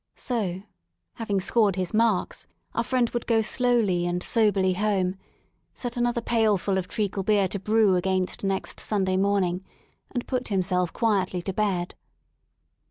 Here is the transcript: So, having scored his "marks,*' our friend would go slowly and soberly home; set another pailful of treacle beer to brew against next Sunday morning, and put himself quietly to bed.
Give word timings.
So, 0.15 0.63
having 1.13 1.39
scored 1.39 1.75
his 1.75 1.93
"marks,*' 1.93 2.47
our 2.73 2.83
friend 2.83 3.07
would 3.11 3.27
go 3.27 3.41
slowly 3.41 4.07
and 4.07 4.23
soberly 4.23 4.73
home; 4.73 5.15
set 5.75 5.95
another 5.95 6.21
pailful 6.21 6.79
of 6.79 6.87
treacle 6.87 7.21
beer 7.21 7.47
to 7.49 7.59
brew 7.59 7.95
against 7.95 8.43
next 8.43 8.79
Sunday 8.79 9.15
morning, 9.15 9.63
and 10.09 10.25
put 10.25 10.47
himself 10.47 10.91
quietly 10.91 11.43
to 11.43 11.53
bed. 11.53 11.93